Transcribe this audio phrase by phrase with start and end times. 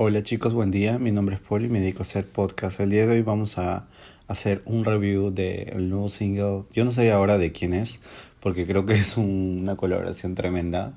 [0.00, 1.00] Hola chicos, buen día.
[1.00, 2.78] Mi nombre es Paul y me dedico a hacer podcast.
[2.78, 3.88] El día de hoy vamos a
[4.28, 6.62] hacer un review del nuevo single.
[6.72, 8.00] Yo no sé ahora de quién es,
[8.38, 10.92] porque creo que es una colaboración tremenda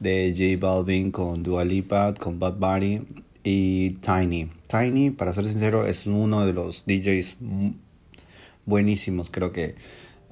[0.00, 3.06] de J Balvin con Dua Lipa, con Bad Bunny
[3.44, 4.50] y Tiny.
[4.66, 7.36] Tiny, para ser sincero, es uno de los DJs
[8.66, 9.30] buenísimos.
[9.30, 9.76] Creo que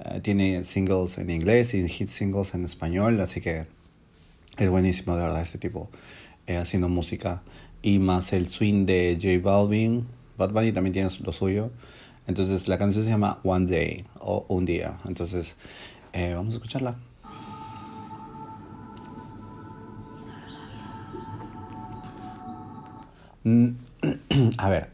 [0.04, 3.66] eh, tiene singles en inglés y hit singles en español, así que
[4.56, 5.88] es buenísimo de verdad este tipo
[6.48, 7.42] eh, haciendo música.
[7.82, 10.06] Y más el swing de J Balvin.
[10.36, 11.70] Bad Bunny también tiene lo suyo.
[12.26, 14.98] Entonces la canción se llama One Day o Un Día.
[15.06, 15.56] Entonces
[16.12, 16.96] eh, vamos a escucharla.
[23.44, 23.68] Mm,
[24.58, 24.90] a ver,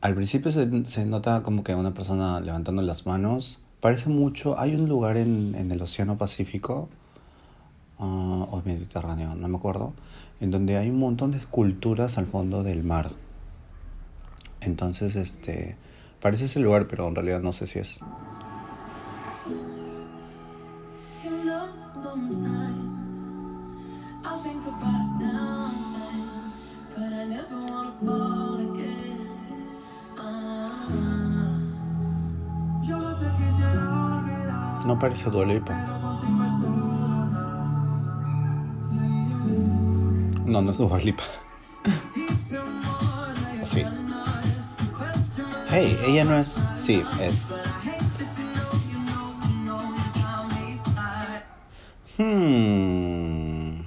[0.00, 3.60] al principio se, se, nota como que una persona levantando las manos.
[3.80, 4.58] Parece mucho.
[4.58, 6.88] Hay un lugar en, en el Océano Pacífico
[8.02, 9.94] uh, o Mediterráneo, no me acuerdo,
[10.40, 13.12] en donde hay un montón de esculturas al fondo del mar.
[14.60, 15.76] Entonces, este,
[16.20, 18.00] parece ese lugar, pero en realidad no sé si es.
[34.86, 36.01] No parece Dualipa.
[40.52, 41.24] No, no es Dua Lipa.
[43.62, 43.86] ¿O sí?
[45.70, 46.68] Hey, ella no es...
[46.74, 47.56] Sí, es...
[52.18, 53.84] Hmm.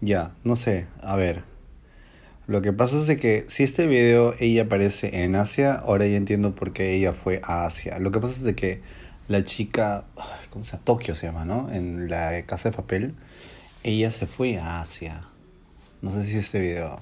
[0.00, 0.86] Ya, no sé.
[1.02, 1.42] A ver.
[2.46, 6.54] Lo que pasa es que si este video ella aparece en Asia, ahora ya entiendo
[6.54, 7.98] por qué ella fue a Asia.
[7.98, 8.80] Lo que pasa es de que
[9.26, 10.04] la chica,
[10.50, 10.84] ¿cómo se llama?
[10.84, 11.68] Tokio se llama, ¿no?
[11.72, 13.16] En la casa de papel
[13.84, 15.24] ella se fue a Asia.
[16.00, 17.00] No sé si este video.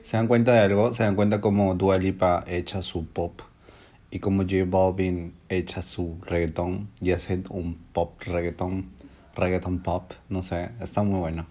[0.00, 0.92] ¿Se dan cuenta de algo?
[0.92, 3.40] ¿Se dan cuenta cómo Dua Lipa echa su pop?
[4.10, 8.90] Y como J Balvin echa su reggaetón y hace un pop reggaetón,
[9.34, 11.46] reggaetón pop, no sé, está muy bueno.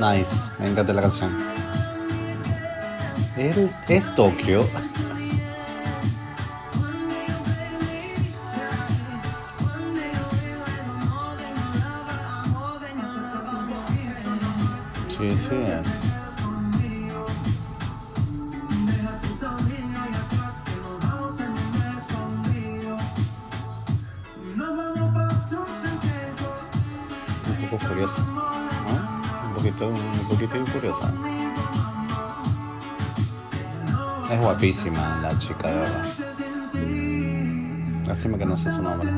[0.00, 1.32] Nice, me encanta la canción.
[3.88, 4.64] ¿Es Tokio?
[27.98, 29.48] Furiosa, ¿no?
[29.48, 31.12] Un poquito, un poquito furiosa.
[34.30, 36.06] Es guapísima la chica, de verdad.
[38.06, 39.10] Lástima que no sé su nombre.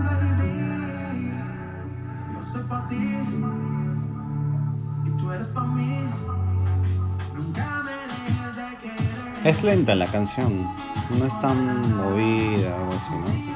[9.44, 10.68] Es lenta la canción,
[11.18, 13.50] no es tan movida o así, ¿no?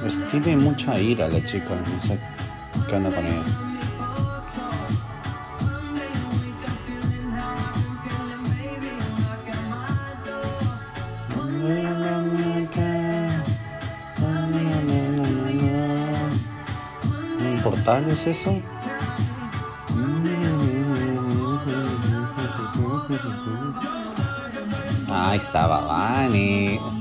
[0.00, 2.18] Pues tiene mucha ira la chica, no sé
[2.88, 3.42] qué anda con ella.
[17.52, 18.62] ¿Un portal es eso?
[25.12, 26.99] Ahí estaba Vani.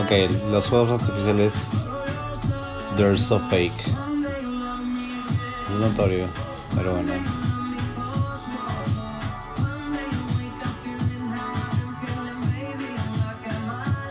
[0.00, 1.70] Ok, los juegos artificiales
[2.96, 3.72] they're so fake.
[5.68, 6.26] Es notorio,
[6.74, 7.12] pero bueno.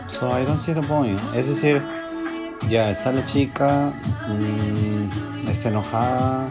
[0.08, 1.18] So I don't see the point.
[1.34, 1.82] Es decir,
[2.68, 3.92] ya está la chica,
[4.28, 6.50] mmm, está enojada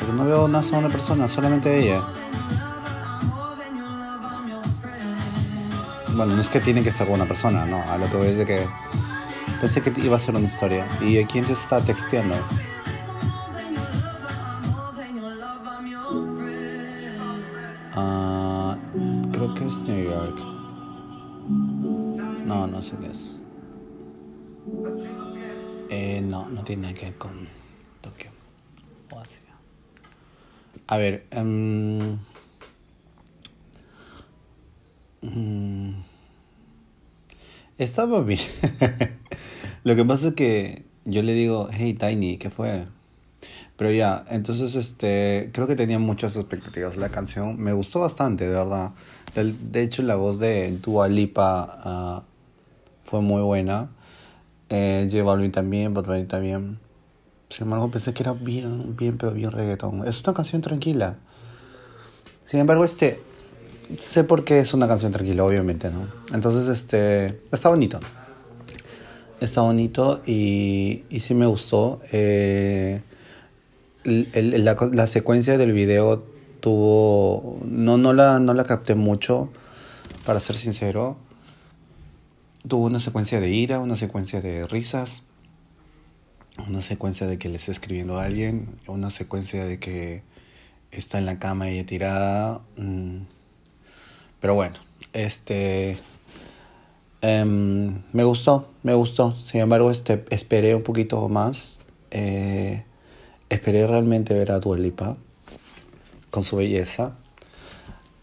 [0.00, 2.02] pero no veo una sola persona, solamente ella.
[6.20, 8.36] Bueno, no es que tiene que ser una persona, no, a lo que voy es
[8.36, 8.66] de que
[9.58, 10.86] pensé que iba a ser una historia.
[11.00, 12.34] ¿Y a quién te está texteando?
[17.94, 18.76] Ah,
[19.32, 20.38] creo que es New York.
[22.44, 23.30] No, no sé qué es.
[25.88, 27.48] Eh, no, no tiene que ver con
[28.02, 28.30] Tokio
[29.10, 29.40] o Asia.
[30.86, 32.18] A ver, um,
[37.84, 38.40] estaba bien.
[39.84, 42.86] Lo que pasa es que yo le digo, hey Tiny, ¿qué fue?
[43.76, 46.98] Pero ya, entonces este, creo que tenía muchas expectativas.
[46.98, 48.90] La canción me gustó bastante, de verdad.
[49.34, 53.88] De, hecho, la voz de Dua Lipa uh, fue muy buena.
[54.68, 56.78] Eh, J también, Bad también.
[57.48, 60.06] Sin embargo, pensé que era bien, bien, pero bien reggaetón.
[60.06, 61.16] Es una canción tranquila.
[62.44, 63.20] Sin embargo, este,
[63.98, 66.08] sé por qué es una canción tranquila, obviamente, ¿no?
[66.32, 68.00] Entonces, este, está bonito.
[69.40, 72.00] Está bonito y, y sí me gustó.
[72.12, 73.00] Eh,
[74.04, 76.24] la, secuencia del video
[76.60, 77.58] tuvo.
[77.64, 79.50] No, no, la, no la capté mucho,
[80.24, 81.16] para ser sincero.
[82.66, 85.22] Tuvo una secuencia de ira, una secuencia de risas,
[86.68, 90.22] una secuencia de que le está escribiendo a alguien, una secuencia de que
[90.90, 92.60] está en la cama y tirada.
[92.76, 93.22] Mm.
[94.40, 94.76] Pero bueno,
[95.12, 95.98] este.
[97.22, 99.34] Em, me gustó, me gustó.
[99.36, 101.78] Sin embargo, este, esperé un poquito más.
[102.10, 102.84] Eh,
[103.50, 105.16] esperé realmente ver a Dualipa
[106.30, 107.12] con su belleza.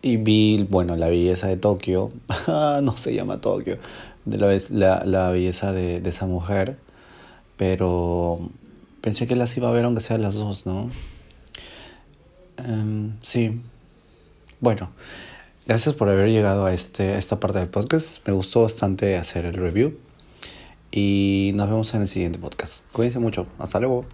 [0.01, 2.11] Y vi, bueno, la belleza de Tokio.
[2.47, 3.77] no se llama Tokio.
[4.25, 6.77] La, la, la belleza de, de, esa mujer.
[7.57, 8.39] Pero
[9.01, 10.89] pensé que las iba a ver aunque sean las dos, ¿no?
[12.67, 13.61] Um, sí.
[14.59, 14.89] Bueno,
[15.67, 18.25] gracias por haber llegado a, este, esta parte del podcast.
[18.25, 19.97] Me gustó bastante hacer el review.
[20.91, 22.83] Y nos vemos en el siguiente podcast.
[22.93, 23.45] Cuídense mucho.
[23.59, 24.05] Hasta luego.